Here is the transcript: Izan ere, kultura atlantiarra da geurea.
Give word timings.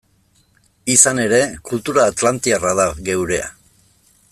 Izan 0.93 1.21
ere, 1.25 1.41
kultura 1.71 2.07
atlantiarra 2.13 2.73
da 2.81 2.89
geurea. 3.11 3.53